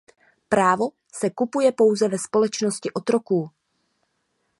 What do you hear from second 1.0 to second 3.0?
se kupuje pouze ve společnosti